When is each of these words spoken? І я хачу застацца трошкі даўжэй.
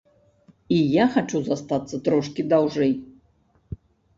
І 0.77 0.79
я 0.93 1.05
хачу 1.17 1.41
застацца 1.49 2.01
трошкі 2.07 2.41
даўжэй. 2.55 2.91